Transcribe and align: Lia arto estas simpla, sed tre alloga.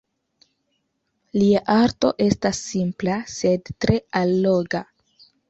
Lia 1.39 1.61
arto 1.73 2.11
estas 2.29 2.63
simpla, 2.71 3.19
sed 3.35 3.71
tre 3.87 4.01
alloga. 4.25 4.85